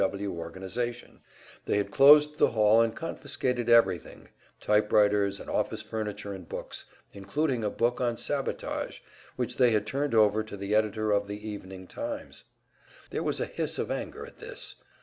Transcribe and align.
W. 0.01 0.25
W. 0.29 0.39
organization; 0.41 1.19
they 1.65 1.77
had 1.77 1.91
closed 1.91 2.39
the 2.39 2.47
hall, 2.49 2.81
and 2.81 2.95
confiscated 2.95 3.69
everything, 3.69 4.29
typewriters 4.59 5.39
and 5.39 5.47
office 5.47 5.83
furniture 5.83 6.33
and 6.33 6.49
books 6.49 6.85
including 7.13 7.63
a 7.63 7.69
book 7.69 8.01
on 8.01 8.17
Sabotage 8.17 9.01
which 9.35 9.57
they 9.57 9.69
had 9.69 9.85
turned 9.85 10.15
over 10.15 10.43
to 10.43 10.57
the 10.57 10.73
editor 10.73 11.11
of 11.11 11.27
the 11.27 11.47
"Evening 11.47 11.85
Times"! 11.85 12.45
There 13.11 13.21
was 13.21 13.39
a 13.39 13.45
hiss 13.45 13.77
of 13.77 13.91
anger 13.91 14.25
at 14.25 14.37
this. 14.37 14.73